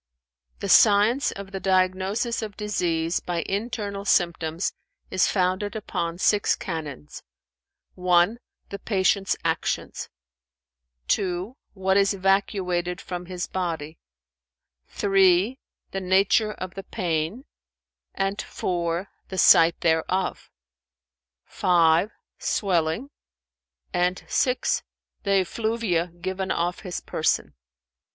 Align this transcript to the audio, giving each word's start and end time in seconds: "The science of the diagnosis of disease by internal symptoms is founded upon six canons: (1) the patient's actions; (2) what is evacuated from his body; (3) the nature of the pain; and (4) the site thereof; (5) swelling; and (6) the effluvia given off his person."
"The 0.61 0.67
science 0.67 1.31
of 1.33 1.51
the 1.51 1.59
diagnosis 1.59 2.41
of 2.41 2.57
disease 2.57 3.19
by 3.19 3.43
internal 3.43 4.03
symptoms 4.03 4.73
is 5.11 5.27
founded 5.27 5.75
upon 5.75 6.17
six 6.17 6.55
canons: 6.55 7.21
(1) 7.93 8.39
the 8.69 8.79
patient's 8.79 9.35
actions; 9.45 10.09
(2) 11.07 11.55
what 11.73 11.97
is 11.97 12.15
evacuated 12.15 12.99
from 12.99 13.27
his 13.27 13.45
body; 13.45 13.99
(3) 14.87 15.59
the 15.91 16.01
nature 16.01 16.53
of 16.53 16.73
the 16.73 16.81
pain; 16.83 17.45
and 18.15 18.41
(4) 18.41 19.07
the 19.29 19.37
site 19.37 19.81
thereof; 19.81 20.49
(5) 21.45 22.11
swelling; 22.39 23.11
and 23.93 24.23
(6) 24.27 24.81
the 25.21 25.41
effluvia 25.41 26.07
given 26.07 26.49
off 26.49 26.79
his 26.79 27.01
person." 27.01 27.53